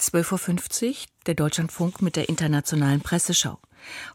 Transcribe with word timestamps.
12.50 0.00 0.88
Uhr, 0.88 0.94
der 1.26 1.34
Deutschlandfunk 1.34 2.02
mit 2.02 2.16
der 2.16 2.28
internationalen 2.28 3.00
Presseschau. 3.00 3.58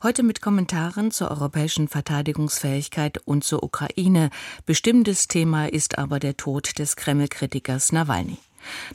Heute 0.02 0.24
mit 0.24 0.42
Kommentaren 0.42 1.12
zur 1.12 1.32
europäischen 1.32 1.88
Verteidigungsfähigkeit 1.88 3.20
und 3.26 3.44
zur 3.44 3.64
Ukraine. 3.64 4.30
Bestimmtes 4.66 5.28
Thema 5.28 5.68
ist 5.68 5.98
aber 5.98 6.20
der 6.20 6.38
Tod 6.38 6.80
des 6.80 6.96
Kreml-Kritikers 6.96 7.92
Nawalny. 7.92 8.38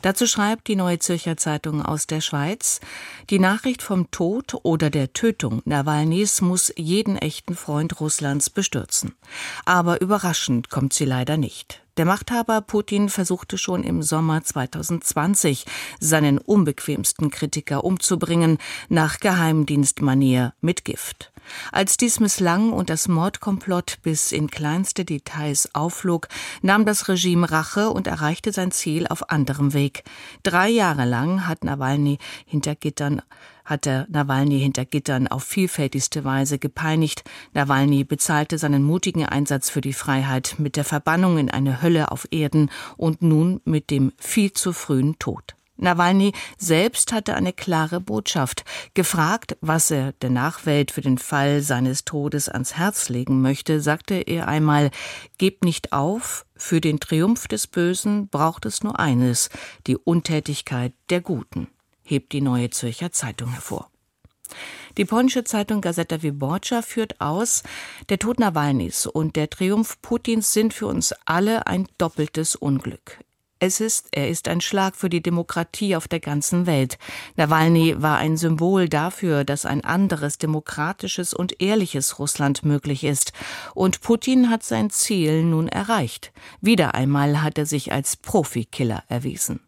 Dazu 0.02 0.26
schreibt 0.26 0.68
die 0.68 0.76
Neue 0.76 0.98
Zürcher 0.98 1.36
Zeitung 1.36 1.82
aus 1.82 2.06
der 2.06 2.20
Schweiz, 2.20 2.80
die 3.30 3.38
Nachricht 3.38 3.82
vom 3.82 4.10
Tod 4.10 4.54
oder 4.62 4.90
der 4.90 5.12
Tötung 5.12 5.62
Nawalnys 5.64 6.40
muss 6.40 6.72
jeden 6.76 7.16
echten 7.16 7.54
Freund 7.54 8.00
Russlands 8.00 8.50
bestürzen. 8.50 9.14
Aber 9.64 10.00
überraschend 10.00 10.68
kommt 10.70 10.92
sie 10.92 11.04
leider 11.04 11.36
nicht. 11.36 11.81
Der 11.98 12.06
Machthaber 12.06 12.62
Putin 12.62 13.10
versuchte 13.10 13.58
schon 13.58 13.84
im 13.84 14.02
Sommer 14.02 14.42
2020, 14.42 15.66
seinen 16.00 16.38
unbequemsten 16.38 17.30
Kritiker 17.30 17.84
umzubringen, 17.84 18.56
nach 18.88 19.20
Geheimdienstmanier 19.20 20.54
mit 20.62 20.86
Gift. 20.86 21.31
Als 21.72 21.96
dies 21.96 22.20
misslang 22.20 22.72
und 22.72 22.90
das 22.90 23.08
Mordkomplott 23.08 23.98
bis 24.02 24.32
in 24.32 24.50
kleinste 24.50 25.04
Details 25.04 25.74
aufflog, 25.74 26.28
nahm 26.62 26.84
das 26.84 27.08
Regime 27.08 27.50
Rache 27.50 27.90
und 27.90 28.06
erreichte 28.06 28.52
sein 28.52 28.70
Ziel 28.70 29.06
auf 29.06 29.30
anderem 29.30 29.72
Weg. 29.72 30.04
Drei 30.42 30.68
Jahre 30.68 31.04
lang 31.04 31.46
hat 31.46 31.64
Nawalny 31.64 32.18
hinter 32.46 32.74
Gittern 32.74 33.22
hatte 33.64 34.06
Nawalny 34.10 34.58
hinter 34.58 34.84
Gittern 34.84 35.28
auf 35.28 35.44
vielfältigste 35.44 36.24
Weise 36.24 36.58
gepeinigt. 36.58 37.22
Nawalny 37.54 38.04
bezahlte 38.04 38.58
seinen 38.58 38.82
mutigen 38.82 39.24
Einsatz 39.24 39.70
für 39.70 39.80
die 39.80 39.92
Freiheit 39.92 40.56
mit 40.58 40.76
der 40.76 40.84
Verbannung 40.84 41.38
in 41.38 41.50
eine 41.50 41.82
Hölle 41.82 42.10
auf 42.10 42.26
Erden 42.30 42.70
und 42.96 43.22
nun 43.22 43.60
mit 43.64 43.90
dem 43.90 44.12
viel 44.18 44.52
zu 44.52 44.72
frühen 44.72 45.18
Tod. 45.18 45.54
Nawalny 45.82 46.32
selbst 46.56 47.12
hatte 47.12 47.34
eine 47.34 47.52
klare 47.52 48.00
Botschaft. 48.00 48.64
Gefragt, 48.94 49.56
was 49.60 49.90
er 49.90 50.12
der 50.12 50.30
Nachwelt 50.30 50.90
für 50.90 51.00
den 51.00 51.18
Fall 51.18 51.60
seines 51.60 52.04
Todes 52.04 52.48
ans 52.48 52.76
Herz 52.76 53.08
legen 53.08 53.42
möchte, 53.42 53.80
sagte 53.80 54.14
er 54.14 54.48
einmal, 54.48 54.90
Gebt 55.38 55.64
nicht 55.64 55.92
auf, 55.92 56.46
für 56.56 56.80
den 56.80 57.00
Triumph 57.00 57.48
des 57.48 57.66
Bösen 57.66 58.28
braucht 58.28 58.64
es 58.64 58.82
nur 58.82 58.98
eines, 58.98 59.50
die 59.86 59.96
Untätigkeit 59.96 60.92
der 61.10 61.20
Guten 61.20 61.68
hebt 62.04 62.32
die 62.32 62.40
Neue 62.40 62.70
Zürcher 62.70 63.12
Zeitung 63.12 63.50
hervor. 63.50 63.90
Die 64.98 65.04
polnische 65.04 65.44
Zeitung 65.44 65.80
Gazeta 65.80 66.22
Wyborcza 66.22 66.82
führt 66.82 67.20
aus, 67.20 67.62
der 68.08 68.18
Tod 68.18 68.38
Nawalnys 68.38 69.06
und 69.06 69.36
der 69.36 69.48
Triumph 69.48 70.00
Putins 70.02 70.52
sind 70.52 70.74
für 70.74 70.86
uns 70.86 71.14
alle 71.24 71.66
ein 71.66 71.88
doppeltes 71.96 72.54
Unglück. 72.54 73.18
Es 73.64 73.78
ist, 73.78 74.08
er 74.10 74.28
ist 74.28 74.48
ein 74.48 74.60
Schlag 74.60 74.96
für 74.96 75.08
die 75.08 75.22
Demokratie 75.22 75.94
auf 75.94 76.08
der 76.08 76.18
ganzen 76.18 76.66
Welt. 76.66 76.98
Nawalny 77.36 77.94
war 78.02 78.18
ein 78.18 78.36
Symbol 78.36 78.88
dafür, 78.88 79.44
dass 79.44 79.66
ein 79.66 79.84
anderes 79.84 80.36
demokratisches 80.36 81.32
und 81.32 81.62
ehrliches 81.62 82.18
Russland 82.18 82.64
möglich 82.64 83.04
ist. 83.04 83.32
Und 83.72 84.00
Putin 84.00 84.50
hat 84.50 84.64
sein 84.64 84.90
Ziel 84.90 85.44
nun 85.44 85.68
erreicht. 85.68 86.32
Wieder 86.60 86.96
einmal 86.96 87.40
hat 87.40 87.56
er 87.56 87.64
sich 87.64 87.92
als 87.92 88.16
Profikiller 88.16 89.04
erwiesen. 89.06 89.60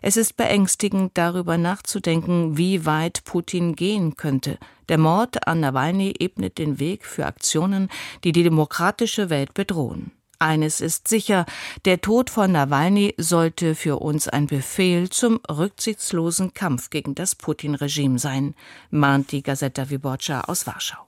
Es 0.00 0.16
ist 0.16 0.38
beängstigend, 0.38 1.10
darüber 1.12 1.58
nachzudenken, 1.58 2.56
wie 2.56 2.86
weit 2.86 3.24
Putin 3.24 3.76
gehen 3.76 4.16
könnte. 4.16 4.56
Der 4.88 4.96
Mord 4.96 5.46
an 5.46 5.60
Nawalny 5.60 6.14
ebnet 6.18 6.56
den 6.56 6.78
Weg 6.78 7.04
für 7.04 7.26
Aktionen, 7.26 7.90
die 8.24 8.32
die 8.32 8.42
demokratische 8.42 9.28
Welt 9.28 9.52
bedrohen. 9.52 10.12
Eines 10.38 10.80
ist 10.80 11.08
sicher, 11.08 11.46
der 11.84 12.00
Tod 12.00 12.30
von 12.30 12.52
Nawalny 12.52 13.14
sollte 13.16 13.74
für 13.74 14.00
uns 14.00 14.28
ein 14.28 14.46
Befehl 14.46 15.08
zum 15.10 15.40
rücksichtslosen 15.48 16.54
Kampf 16.54 16.90
gegen 16.90 17.14
das 17.14 17.34
Putin-Regime 17.34 18.18
sein, 18.18 18.54
mahnt 18.90 19.32
die 19.32 19.42
Gazeta 19.42 19.90
Wyborcza 19.90 20.42
aus 20.42 20.66
Warschau. 20.66 21.04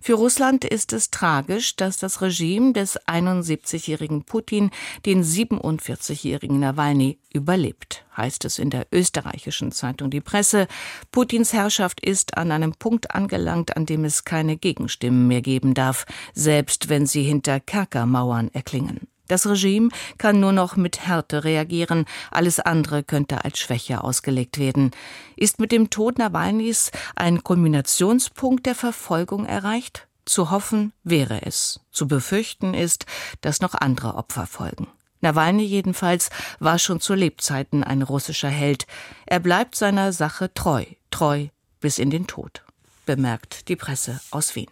Für 0.00 0.14
Russland 0.14 0.64
ist 0.64 0.92
es 0.92 1.10
tragisch, 1.10 1.76
dass 1.76 1.98
das 1.98 2.22
Regime 2.22 2.72
des 2.72 2.98
71-jährigen 3.06 4.24
Putin 4.24 4.70
den 5.04 5.24
47-jährigen 5.24 6.60
Nawalny 6.60 7.18
überlebt, 7.32 8.04
heißt 8.16 8.44
es 8.44 8.58
in 8.58 8.70
der 8.70 8.86
österreichischen 8.92 9.72
Zeitung 9.72 10.10
Die 10.10 10.20
Presse. 10.20 10.68
Putins 11.12 11.52
Herrschaft 11.52 12.00
ist 12.00 12.36
an 12.36 12.52
einem 12.52 12.72
Punkt 12.72 13.14
angelangt, 13.14 13.76
an 13.76 13.86
dem 13.86 14.04
es 14.04 14.24
keine 14.24 14.56
Gegenstimmen 14.56 15.26
mehr 15.26 15.42
geben 15.42 15.74
darf, 15.74 16.06
selbst 16.34 16.88
wenn 16.88 17.06
sie 17.06 17.22
hinter 17.22 17.60
Kerkermauern 17.60 18.50
erklingen. 18.52 19.08
Das 19.28 19.46
Regime 19.46 19.88
kann 20.18 20.40
nur 20.40 20.52
noch 20.52 20.76
mit 20.76 21.06
Härte 21.06 21.44
reagieren, 21.44 22.04
alles 22.30 22.60
andere 22.60 23.02
könnte 23.02 23.44
als 23.44 23.58
Schwäche 23.58 24.04
ausgelegt 24.04 24.58
werden. 24.58 24.92
Ist 25.36 25.58
mit 25.58 25.72
dem 25.72 25.90
Tod 25.90 26.18
Nawalnys 26.18 26.90
ein 27.14 27.42
Kulminationspunkt 27.42 28.66
der 28.66 28.74
Verfolgung 28.74 29.46
erreicht? 29.46 30.06
Zu 30.24 30.50
hoffen 30.50 30.92
wäre 31.04 31.42
es. 31.46 31.80
Zu 31.92 32.08
befürchten 32.08 32.74
ist, 32.74 33.06
dass 33.40 33.60
noch 33.60 33.74
andere 33.74 34.14
Opfer 34.16 34.46
folgen. 34.46 34.88
Nawalny 35.20 35.64
jedenfalls 35.64 36.30
war 36.58 36.78
schon 36.78 37.00
zu 37.00 37.14
Lebzeiten 37.14 37.82
ein 37.82 38.02
russischer 38.02 38.48
Held. 38.48 38.86
Er 39.24 39.40
bleibt 39.40 39.74
seiner 39.74 40.12
Sache 40.12 40.52
treu, 40.52 40.84
treu 41.10 41.48
bis 41.80 41.98
in 41.98 42.10
den 42.10 42.26
Tod, 42.26 42.64
bemerkt 43.06 43.68
die 43.68 43.76
Presse 43.76 44.20
aus 44.30 44.54
Wien. 44.54 44.70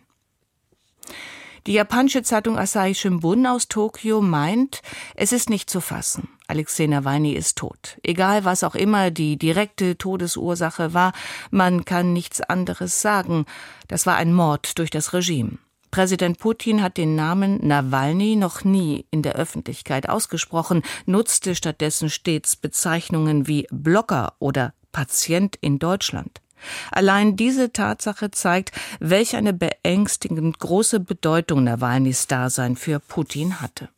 Die 1.67 1.73
japanische 1.73 2.23
Zeitung 2.23 2.59
Asahi 2.59 2.95
Shimbun 2.95 3.47
aus 3.47 3.69
Tokio 3.69 4.21
meint, 4.21 4.83
es 5.15 5.33
ist 5.33 5.49
nicht 5.49 5.71
zu 5.71 5.81
fassen. 5.81 6.29
Alexei 6.47 6.87
Nawalny 6.87 7.33
ist 7.33 7.57
tot. 7.57 7.97
Egal 8.03 8.45
was 8.45 8.63
auch 8.63 8.75
immer 8.75 9.11
die 9.11 9.39
direkte 9.39 9.97
Todesursache 9.97 10.93
war, 10.93 11.15
man 11.51 11.87
kann 11.87 12.13
nichts 12.13 12.43
anderes 12.43 13.01
sagen. 13.01 13.47
Das 13.89 14.05
war 14.05 14.17
ein 14.17 14.35
Mord 14.35 14.79
durch 14.79 14.91
das 14.91 15.15
Regime. 15.15 15.57
Präsident 15.91 16.39
Putin 16.39 16.83
hat 16.83 16.99
den 16.99 17.15
Namen 17.15 17.67
Nawalny 17.67 18.37
noch 18.37 18.63
nie 18.65 19.07
in 19.11 19.23
der 19.23 19.37
Öffentlichkeit 19.37 20.11
ausgesprochen, 20.11 20.83
nutzte 21.07 21.55
stattdessen 21.55 22.11
stets 22.11 22.57
Bezeichnungen 22.57 23.47
wie 23.47 23.67
Blogger 23.71 24.35
oder 24.39 24.75
Patient 24.93 25.57
in 25.63 25.79
Deutschland. 25.79 26.44
Allein 26.91 27.37
diese 27.37 27.73
Tatsache 27.73 28.31
zeigt, 28.31 28.73
welch 29.01 29.37
eine 29.37 29.53
beängstigend 29.53 30.59
große 30.59 31.01
Bedeutung 31.01 31.65
Nawalnys 31.65 32.27
Dasein 32.27 32.77
für 32.77 33.01
Putin 33.01 33.61
hatte. 33.61 33.89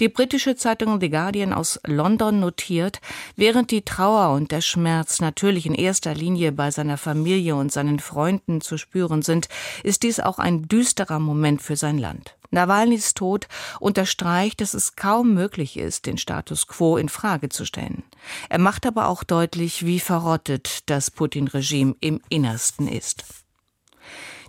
Die 0.00 0.08
britische 0.08 0.56
Zeitung 0.56 1.00
The 1.00 1.10
Guardian 1.10 1.52
aus 1.52 1.80
London 1.86 2.40
notiert, 2.40 3.00
während 3.36 3.70
die 3.70 3.82
Trauer 3.82 4.34
und 4.34 4.50
der 4.50 4.60
Schmerz 4.60 5.20
natürlich 5.20 5.66
in 5.66 5.74
erster 5.74 6.14
Linie 6.14 6.52
bei 6.52 6.70
seiner 6.70 6.98
Familie 6.98 7.56
und 7.56 7.72
seinen 7.72 7.98
Freunden 7.98 8.60
zu 8.60 8.76
spüren 8.76 9.22
sind, 9.22 9.48
ist 9.82 10.02
dies 10.02 10.20
auch 10.20 10.38
ein 10.38 10.68
düsterer 10.68 11.18
Moment 11.18 11.62
für 11.62 11.76
sein 11.76 11.98
Land. 11.98 12.36
Nawalnys 12.52 13.14
Tod 13.14 13.48
unterstreicht, 13.80 14.60
dass 14.60 14.74
es 14.74 14.94
kaum 14.94 15.34
möglich 15.34 15.76
ist, 15.76 16.06
den 16.06 16.18
Status 16.18 16.66
quo 16.68 16.96
in 16.96 17.08
Frage 17.08 17.48
zu 17.48 17.64
stellen. 17.64 18.04
Er 18.48 18.58
macht 18.58 18.86
aber 18.86 19.08
auch 19.08 19.24
deutlich, 19.24 19.84
wie 19.84 20.00
verrottet 20.00 20.88
das 20.88 21.10
Putin-Regime 21.10 21.96
im 22.00 22.20
Innersten 22.28 22.86
ist. 22.86 23.24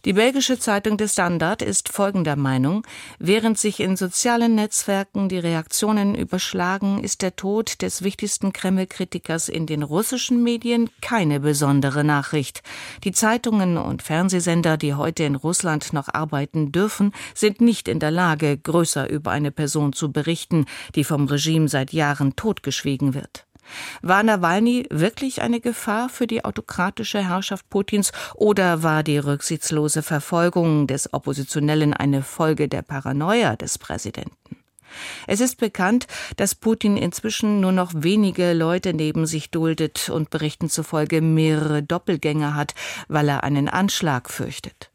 Die 0.05 0.11
belgische 0.11 0.59
Zeitung 0.59 0.97
De 0.97 1.07
Standard 1.07 1.61
ist 1.61 1.87
folgender 1.87 2.35
Meinung. 2.35 2.85
Während 3.19 3.57
sich 3.57 3.79
in 3.79 3.95
sozialen 3.95 4.53
Netzwerken 4.53 5.29
die 5.29 5.37
Reaktionen 5.37 6.13
überschlagen, 6.13 7.01
ist 7.01 7.21
der 7.21 7.37
Tod 7.37 7.81
des 7.81 8.03
wichtigsten 8.03 8.51
Kreml-Kritikers 8.51 9.47
in 9.47 9.65
den 9.65 9.81
russischen 9.81 10.43
Medien 10.43 10.89
keine 11.01 11.39
besondere 11.39 12.03
Nachricht. 12.03 12.63
Die 13.05 13.13
Zeitungen 13.13 13.77
und 13.77 14.03
Fernsehsender, 14.03 14.75
die 14.75 14.93
heute 14.93 15.23
in 15.23 15.35
Russland 15.35 15.93
noch 15.93 16.09
arbeiten 16.13 16.73
dürfen, 16.73 17.13
sind 17.33 17.61
nicht 17.61 17.87
in 17.87 17.99
der 18.01 18.11
Lage, 18.11 18.57
größer 18.57 19.09
über 19.09 19.31
eine 19.31 19.51
Person 19.51 19.93
zu 19.93 20.11
berichten, 20.11 20.65
die 20.95 21.05
vom 21.05 21.27
Regime 21.27 21.69
seit 21.69 21.93
Jahren 21.93 22.35
totgeschwiegen 22.35 23.13
wird. 23.13 23.45
War 24.01 24.23
Nawalny 24.23 24.85
wirklich 24.89 25.41
eine 25.41 25.59
Gefahr 25.59 26.09
für 26.09 26.27
die 26.27 26.45
autokratische 26.45 27.27
Herrschaft 27.27 27.69
Putins 27.69 28.11
oder 28.35 28.83
war 28.83 29.03
die 29.03 29.17
rücksichtslose 29.17 30.03
Verfolgung 30.03 30.87
des 30.87 31.13
Oppositionellen 31.13 31.93
eine 31.93 32.23
Folge 32.23 32.67
der 32.67 32.81
Paranoia 32.81 33.55
des 33.55 33.77
Präsidenten? 33.77 34.57
Es 35.27 35.41
ist 35.41 35.57
bekannt, 35.57 36.07
dass 36.37 36.55
Putin 36.55 36.97
inzwischen 36.97 37.59
nur 37.59 37.71
noch 37.71 37.91
wenige 37.95 38.53
Leute 38.53 38.93
neben 38.93 39.25
sich 39.25 39.49
duldet 39.49 40.09
und 40.09 40.29
Berichten 40.29 40.69
zufolge 40.69 41.21
mehrere 41.21 41.81
Doppelgänger 41.81 42.55
hat, 42.55 42.75
weil 43.07 43.29
er 43.29 43.43
einen 43.43 43.69
Anschlag 43.69 44.29
fürchtet. 44.29 44.92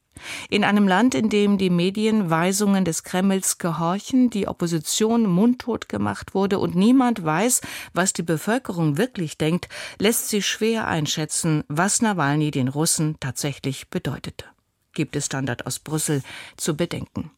In 0.50 0.64
einem 0.64 0.88
Land, 0.88 1.14
in 1.14 1.28
dem 1.28 1.58
die 1.58 1.70
Medien 1.70 2.30
Weisungen 2.30 2.84
des 2.84 3.02
Kremls 3.02 3.58
gehorchen, 3.58 4.30
die 4.30 4.48
Opposition 4.48 5.26
mundtot 5.26 5.88
gemacht 5.88 6.34
wurde 6.34 6.58
und 6.58 6.74
niemand 6.74 7.24
weiß, 7.24 7.60
was 7.92 8.12
die 8.12 8.22
Bevölkerung 8.22 8.96
wirklich 8.96 9.38
denkt, 9.38 9.68
lässt 9.98 10.28
sich 10.28 10.46
schwer 10.46 10.86
einschätzen, 10.86 11.64
was 11.68 12.02
Nawalny 12.02 12.50
den 12.50 12.68
Russen 12.68 13.16
tatsächlich 13.20 13.88
bedeutete. 13.88 14.44
Gibt 14.92 15.16
es 15.16 15.26
Standard 15.26 15.66
aus 15.66 15.78
Brüssel 15.78 16.22
zu 16.56 16.76
bedenken. 16.76 17.30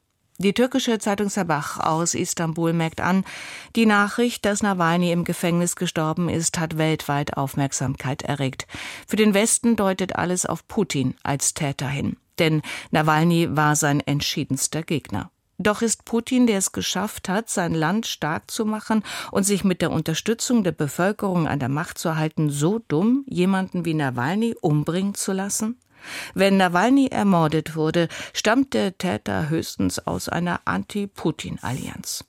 Die 0.43 0.55
türkische 0.55 0.99
Zeitung 0.99 1.29
Sabah 1.29 1.81
aus 1.81 2.15
Istanbul 2.15 2.73
merkt 2.73 3.03
an, 3.03 3.25
die 3.77 3.85
Nachricht, 3.85 4.47
dass 4.47 4.63
Nawalny 4.63 5.13
im 5.13 5.25
Gefängnis 5.25 5.77
gestorben 5.77 6.31
ist, 6.31 6.59
hat 6.59 6.79
weltweit 6.79 7.37
Aufmerksamkeit 7.37 8.23
erregt. 8.23 8.67
Für 9.07 9.17
den 9.17 9.35
Westen 9.35 9.77
deutet 9.77 10.17
alles 10.17 10.47
auf 10.47 10.67
Putin 10.67 11.15
als 11.23 11.53
Täter 11.53 11.89
hin. 11.89 12.17
Denn 12.41 12.63
Nawalny 12.91 13.57
war 13.57 13.77
sein 13.77 14.01
entschiedenster 14.01 14.83
Gegner. 14.83 15.31
Doch 15.59 15.83
ist 15.83 16.07
Putin, 16.07 16.47
der 16.47 16.57
es 16.57 16.73
geschafft 16.73 17.29
hat, 17.29 17.51
sein 17.51 17.75
Land 17.75 18.07
stark 18.07 18.51
zu 18.51 18.65
machen 18.65 19.03
und 19.31 19.45
sich 19.45 19.63
mit 19.63 19.83
der 19.83 19.91
Unterstützung 19.91 20.65
der 20.65 20.73
Bevölkerung 20.73 21.47
an 21.47 21.59
der 21.59 21.69
Macht 21.69 21.99
zu 21.99 22.17
halten, 22.17 22.49
so 22.49 22.81
dumm, 22.89 23.25
jemanden 23.29 23.85
wie 23.85 23.93
Nawalny 23.93 24.57
umbringen 24.59 25.15
zu 25.15 25.33
lassen? 25.33 25.79
Wenn 26.33 26.57
Nawalny 26.57 27.09
ermordet 27.09 27.77
wurde, 27.77 28.09
stammt 28.33 28.73
der 28.73 28.97
Täter 28.97 29.51
höchstens 29.51 29.99
aus 30.07 30.31
einer 30.31 30.63
Anti-Putin-Allianz. 30.65 32.25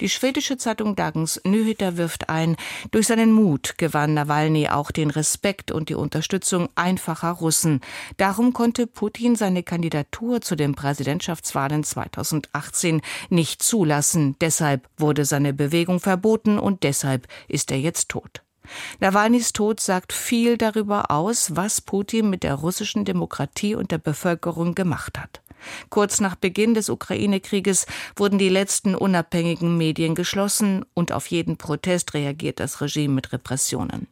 Die 0.00 0.08
schwedische 0.08 0.56
Zeitung 0.56 0.96
Dagens 0.96 1.40
Nyheter 1.44 1.96
wirft 1.96 2.28
ein, 2.28 2.56
durch 2.90 3.06
seinen 3.06 3.32
Mut 3.32 3.76
gewann 3.78 4.14
Nawalny 4.14 4.68
auch 4.68 4.90
den 4.90 5.10
Respekt 5.10 5.70
und 5.70 5.88
die 5.88 5.94
Unterstützung 5.94 6.68
einfacher 6.74 7.32
Russen. 7.32 7.80
Darum 8.16 8.52
konnte 8.52 8.86
Putin 8.86 9.36
seine 9.36 9.62
Kandidatur 9.62 10.40
zu 10.40 10.56
den 10.56 10.74
Präsidentschaftswahlen 10.74 11.84
2018 11.84 13.02
nicht 13.28 13.62
zulassen. 13.62 14.36
Deshalb 14.40 14.88
wurde 14.96 15.24
seine 15.24 15.52
Bewegung 15.52 16.00
verboten 16.00 16.58
und 16.58 16.82
deshalb 16.82 17.26
ist 17.48 17.70
er 17.70 17.78
jetzt 17.78 18.08
tot. 18.08 18.42
Nawalnys 19.00 19.52
Tod 19.52 19.80
sagt 19.80 20.12
viel 20.12 20.58
darüber 20.58 21.10
aus, 21.10 21.56
was 21.56 21.80
Putin 21.80 22.30
mit 22.30 22.42
der 22.42 22.54
russischen 22.54 23.04
Demokratie 23.04 23.74
und 23.74 23.90
der 23.90 23.98
Bevölkerung 23.98 24.74
gemacht 24.74 25.18
hat. 25.18 25.40
Kurz 25.90 26.20
nach 26.20 26.36
Beginn 26.36 26.74
des 26.74 26.88
Ukraine-Krieges 26.88 27.86
wurden 28.16 28.38
die 28.38 28.48
letzten 28.48 28.94
unabhängigen 28.94 29.76
Medien 29.76 30.14
geschlossen 30.14 30.84
und 30.94 31.12
auf 31.12 31.26
jeden 31.26 31.56
Protest 31.56 32.14
reagiert 32.14 32.60
das 32.60 32.80
Regime 32.80 33.14
mit 33.14 33.32
Repressionen. 33.32 34.08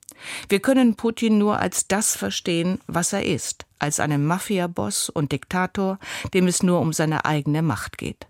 Wir 0.48 0.60
können 0.60 0.96
Putin 0.96 1.38
nur 1.38 1.58
als 1.58 1.88
das 1.88 2.16
verstehen, 2.16 2.81
was 2.87 3.12
er 3.12 3.25
ist, 3.25 3.66
als 3.78 4.00
einen 4.00 4.26
Mafiaboss 4.26 5.10
und 5.10 5.32
Diktator, 5.32 5.98
dem 6.32 6.46
es 6.46 6.62
nur 6.62 6.81
um 6.81 6.93
seine 6.93 7.25
eigene 7.25 7.62
Macht 7.62 7.98
geht. 7.98 8.26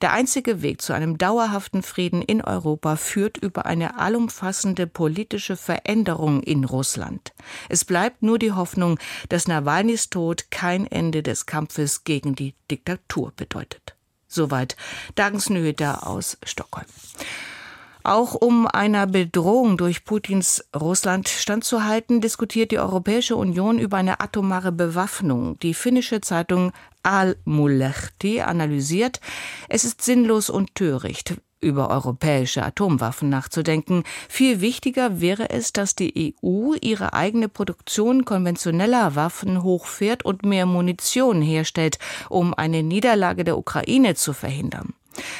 Der 0.00 0.12
einzige 0.12 0.62
Weg 0.62 0.82
zu 0.82 0.92
einem 0.92 1.18
dauerhaften 1.18 1.82
Frieden 1.82 2.22
in 2.22 2.42
Europa 2.42 2.96
führt 2.96 3.36
über 3.36 3.66
eine 3.66 3.98
allumfassende 3.98 4.86
politische 4.86 5.56
Veränderung 5.56 6.42
in 6.42 6.64
Russland. 6.64 7.32
Es 7.68 7.84
bleibt 7.84 8.22
nur 8.22 8.38
die 8.38 8.52
Hoffnung, 8.52 8.98
dass 9.28 9.48
Nawalnys 9.48 10.10
Tod 10.10 10.50
kein 10.50 10.86
Ende 10.86 11.22
des 11.22 11.46
Kampfes 11.46 12.04
gegen 12.04 12.34
die 12.34 12.54
Diktatur 12.70 13.32
bedeutet. 13.36 13.94
Soweit 14.26 14.76
Dagens 15.14 15.48
Nöter 15.48 16.06
aus 16.06 16.36
Stockholm. 16.44 16.86
Auch 18.08 18.34
um 18.34 18.66
einer 18.66 19.06
Bedrohung 19.06 19.76
durch 19.76 20.02
Putins 20.02 20.64
Russland 20.74 21.28
standzuhalten, 21.28 22.22
diskutiert 22.22 22.70
die 22.70 22.78
Europäische 22.78 23.36
Union 23.36 23.78
über 23.78 23.98
eine 23.98 24.20
atomare 24.20 24.72
Bewaffnung. 24.72 25.58
Die 25.58 25.74
finnische 25.74 26.22
Zeitung 26.22 26.72
Al-Mulehti 27.02 28.40
analysiert, 28.40 29.20
es 29.68 29.84
ist 29.84 30.00
sinnlos 30.00 30.48
und 30.48 30.74
töricht, 30.74 31.34
über 31.60 31.90
europäische 31.90 32.62
Atomwaffen 32.62 33.28
nachzudenken. 33.28 34.04
Viel 34.30 34.62
wichtiger 34.62 35.20
wäre 35.20 35.50
es, 35.50 35.74
dass 35.74 35.94
die 35.94 36.34
EU 36.42 36.76
ihre 36.80 37.12
eigene 37.12 37.50
Produktion 37.50 38.24
konventioneller 38.24 39.16
Waffen 39.16 39.62
hochfährt 39.62 40.24
und 40.24 40.46
mehr 40.46 40.64
Munition 40.64 41.42
herstellt, 41.42 41.98
um 42.30 42.54
eine 42.54 42.82
Niederlage 42.82 43.44
der 43.44 43.58
Ukraine 43.58 44.14
zu 44.14 44.32
verhindern. 44.32 44.94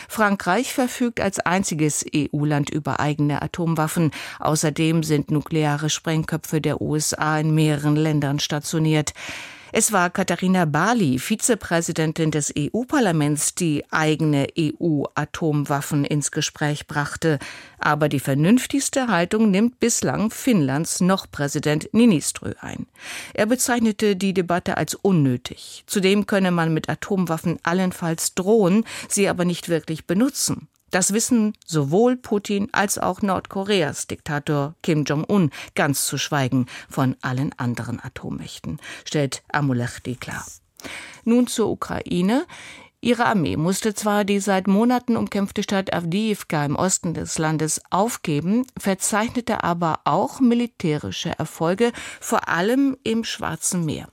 Frankreich 0.09 0.73
verfügt 0.73 1.21
als 1.21 1.41
einziges 1.41 2.05
EU-Land 2.15 2.71
über 2.71 3.01
eigene 3.01 3.43
Atomwaffen. 3.43 4.11
Außerdem 4.41 5.03
sind 5.03 5.31
nukleare 5.31 5.91
Sprengköpfe 5.91 6.61
der 6.61 6.81
USA 6.81 7.39
in 7.39 7.55
mehreren 7.55 7.97
Ländern 7.97 8.39
stationiert. 8.39 9.13
Es 9.71 9.93
war 9.93 10.09
Katharina 10.09 10.65
Barley, 10.65 11.19
Vizepräsidentin 11.19 12.31
des 12.31 12.53
EU-Parlaments, 12.57 13.55
die 13.55 13.85
eigene 13.91 14.47
EU-Atomwaffen 14.59 16.05
ins 16.05 16.31
Gespräch 16.31 16.87
brachte. 16.87 17.39
Aber 17.79 18.09
die 18.09 18.21
vernünftigste 18.21 19.09
Haltung 19.09 19.51
nimmt 19.51 19.79
bislang 19.79 20.31
Finnlands 20.31 21.01
noch 21.01 21.31
Präsident 21.31 21.91
Niniströ 21.93 22.55
ein. 22.61 22.87
Er 23.35 23.47
bezeichnete 23.47 24.17
die 24.17 24.33
Debatte 24.33 24.79
als 24.79 24.95
unnötig. 24.95 25.85
Zudem 25.87 26.27
könne 26.27 26.51
man 26.51 26.73
mit 26.73 26.89
Atomwaffen 26.89 27.59
allenfalls 27.63 28.35
drohen, 28.35 28.85
sie 29.09 29.29
aber 29.29 29.45
nicht 29.45 29.69
wirklich 29.69 30.07
benutzen. 30.07 30.69
Das 30.91 31.13
wissen 31.13 31.53
sowohl 31.67 32.17
Putin 32.17 32.69
als 32.73 32.99
auch 32.99 33.23
Nordkoreas 33.23 34.07
Diktator 34.07 34.75
Kim 34.83 35.05
Jong-un, 35.05 35.51
ganz 35.75 36.07
zu 36.07 36.19
schweigen 36.19 36.67
von 36.89 37.17
allen 37.21 37.53
anderen 37.59 38.03
Atommächten, 38.03 38.79
stellt 39.05 39.43
Amulechti 39.53 40.17
klar. 40.17 40.45
Nun 41.25 41.47
zur 41.47 41.69
Ukraine. 41.69 42.47
Ihre 43.01 43.27
Armee 43.27 43.57
musste 43.57 43.95
zwar 43.95 44.25
die 44.25 44.41
seit 44.41 44.67
Monaten 44.67 45.17
umkämpfte 45.17 45.63
Stadt 45.63 45.95
Avdiivka 45.95 46.65
im 46.65 46.75
Osten 46.75 47.15
des 47.15 47.39
Landes 47.39 47.81
aufgeben, 47.91 48.67
verzeichnete 48.77 49.63
aber 49.63 50.01
auch 50.03 50.41
militärische 50.41 51.31
Erfolge, 51.39 51.93
vor 52.21 52.49
allem 52.49 52.97
im 53.05 53.23
Schwarzen 53.23 53.85
Meer. 53.85 54.09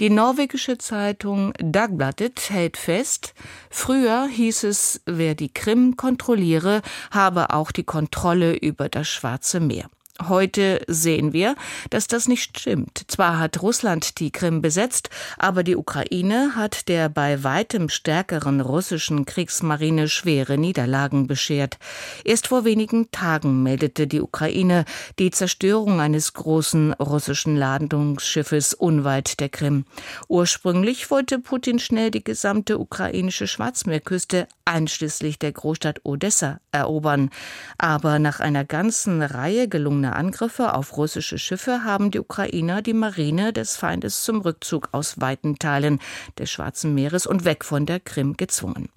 Die 0.00 0.10
norwegische 0.10 0.78
Zeitung 0.78 1.52
Dagbladet 1.60 2.50
hält 2.50 2.76
fest, 2.76 3.34
früher 3.70 4.26
hieß 4.26 4.64
es, 4.64 5.00
wer 5.06 5.36
die 5.36 5.52
Krim 5.52 5.96
kontrolliere, 5.96 6.82
habe 7.12 7.50
auch 7.50 7.70
die 7.70 7.84
Kontrolle 7.84 8.56
über 8.56 8.88
das 8.88 9.06
Schwarze 9.06 9.60
Meer. 9.60 9.88
Heute 10.22 10.80
sehen 10.86 11.32
wir, 11.32 11.56
dass 11.90 12.06
das 12.06 12.28
nicht 12.28 12.60
stimmt. 12.60 13.02
Zwar 13.08 13.40
hat 13.40 13.60
Russland 13.60 14.20
die 14.20 14.30
Krim 14.30 14.62
besetzt, 14.62 15.10
aber 15.38 15.64
die 15.64 15.74
Ukraine 15.74 16.52
hat 16.54 16.86
der 16.88 17.08
bei 17.08 17.42
weitem 17.42 17.88
stärkeren 17.88 18.60
russischen 18.60 19.24
Kriegsmarine 19.24 20.08
schwere 20.08 20.56
Niederlagen 20.56 21.26
beschert. 21.26 21.78
Erst 22.22 22.46
vor 22.46 22.64
wenigen 22.64 23.10
Tagen 23.10 23.64
meldete 23.64 24.06
die 24.06 24.20
Ukraine 24.20 24.84
die 25.18 25.32
Zerstörung 25.32 26.00
eines 26.00 26.32
großen 26.32 26.92
russischen 26.92 27.56
Ladungsschiffes 27.56 28.72
unweit 28.72 29.40
der 29.40 29.48
Krim. 29.48 29.84
Ursprünglich 30.28 31.10
wollte 31.10 31.40
Putin 31.40 31.80
schnell 31.80 32.12
die 32.12 32.22
gesamte 32.22 32.78
ukrainische 32.78 33.48
Schwarzmeerküste 33.48 34.46
einschließlich 34.64 35.40
der 35.40 35.50
Großstadt 35.50 36.04
Odessa 36.04 36.60
erobern. 36.70 37.30
Aber 37.78 38.20
nach 38.20 38.38
einer 38.38 38.64
ganzen 38.64 39.20
Reihe 39.20 39.68
gelungener 39.68 40.03
gelungene 40.04 40.16
Angriffe 40.16 40.74
auf 40.74 40.96
russische 40.96 41.38
Schiffe 41.38 41.84
haben 41.84 42.10
die 42.10 42.20
Ukrainer 42.20 42.82
die 42.82 42.92
Marine 42.92 43.52
des 43.52 43.76
Feindes 43.76 44.22
zum 44.22 44.40
Rückzug 44.40 44.88
aus 44.92 45.20
weiten 45.20 45.58
Teilen 45.58 45.98
des 46.38 46.50
Schwarzen 46.50 46.94
Meeres 46.94 47.26
und 47.26 47.44
weg 47.44 47.64
von 47.64 47.86
der 47.86 48.00
Krim 48.00 48.36
gezwungen. 48.36 48.88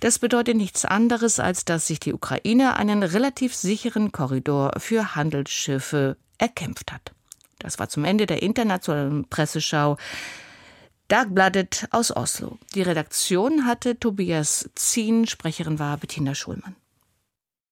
Das 0.00 0.18
bedeutet 0.18 0.56
nichts 0.56 0.84
anderes, 0.84 1.40
als 1.40 1.64
dass 1.64 1.86
sich 1.86 2.00
die 2.00 2.12
Ukraine 2.12 2.76
einen 2.76 3.02
relativ 3.02 3.54
sicheren 3.54 4.12
Korridor 4.12 4.72
für 4.78 5.14
Handelsschiffe 5.14 6.16
erkämpft 6.38 6.92
hat. 6.92 7.12
Das 7.58 7.78
war 7.78 7.88
zum 7.88 8.04
Ende 8.04 8.26
der 8.26 8.42
internationalen 8.42 9.26
Presseschau. 9.28 9.96
Dagbladet 11.08 11.88
aus 11.90 12.14
Oslo. 12.14 12.58
Die 12.74 12.82
Redaktion 12.82 13.66
hatte 13.66 13.98
Tobias 13.98 14.70
Zien, 14.74 15.26
Sprecherin 15.26 15.78
war 15.78 15.96
Bettina 15.96 16.34
Schulmann. 16.34 16.76